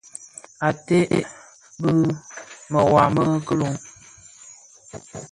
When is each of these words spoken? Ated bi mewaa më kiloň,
Ated 0.67 1.09
bi 1.81 1.91
mewaa 2.71 3.07
më 3.15 3.23
kiloň, 3.45 3.75